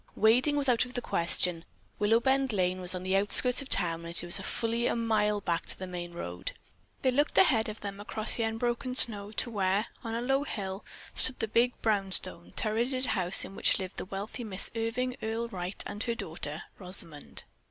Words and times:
Wading 0.15 0.55
was 0.55 0.67
out 0.67 0.83
of 0.83 0.95
the 0.95 0.99
question. 1.01 1.63
Willowbend 1.99 2.53
Lane 2.53 2.81
was 2.81 2.95
on 2.95 3.03
the 3.03 3.15
outskirts 3.15 3.61
of 3.61 3.69
town 3.69 4.03
and 4.03 4.15
it 4.15 4.25
was 4.25 4.39
fully 4.39 4.87
a 4.87 4.95
mile 4.95 5.41
back 5.41 5.67
to 5.67 5.77
the 5.77 5.85
main 5.85 6.11
road. 6.13 6.53
They 7.03 7.11
looked 7.11 7.37
ahead 7.37 7.69
of 7.69 7.81
them 7.81 7.99
across 7.99 8.33
the 8.33 8.41
unbroken 8.41 8.95
snow 8.95 9.31
to 9.33 9.51
where, 9.51 9.89
on 10.03 10.15
a 10.15 10.21
low 10.23 10.43
hill, 10.43 10.83
stood 11.13 11.37
the 11.37 11.47
big 11.47 11.79
brownstone, 11.83 12.53
turreted 12.55 13.05
house 13.13 13.45
in 13.45 13.53
which 13.55 13.77
lived 13.77 13.97
the 13.97 14.05
wealthy 14.05 14.43
Mrs. 14.43 14.87
Irving 14.89 15.17
Earle 15.21 15.49
Wright 15.49 15.83
and 15.85 16.01
her 16.05 16.15
daughter, 16.15 16.63
Rosamond. 16.79 17.43